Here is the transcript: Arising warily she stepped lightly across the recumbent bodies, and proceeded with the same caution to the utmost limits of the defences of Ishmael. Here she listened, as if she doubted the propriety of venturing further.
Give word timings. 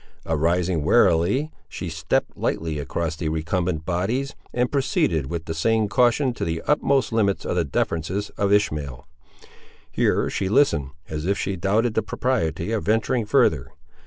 Arising 0.25 0.83
warily 0.83 1.51
she 1.69 1.87
stepped 1.87 2.35
lightly 2.35 2.79
across 2.79 3.15
the 3.15 3.29
recumbent 3.29 3.85
bodies, 3.85 4.33
and 4.51 4.71
proceeded 4.71 5.27
with 5.29 5.45
the 5.45 5.53
same 5.53 5.87
caution 5.87 6.33
to 6.33 6.43
the 6.43 6.59
utmost 6.65 7.13
limits 7.13 7.45
of 7.45 7.55
the 7.55 7.63
defences 7.63 8.31
of 8.31 8.51
Ishmael. 8.51 9.07
Here 9.91 10.27
she 10.27 10.49
listened, 10.49 10.89
as 11.07 11.27
if 11.27 11.37
she 11.37 11.55
doubted 11.55 11.93
the 11.93 12.01
propriety 12.01 12.71
of 12.71 12.83
venturing 12.83 13.27
further. 13.27 13.67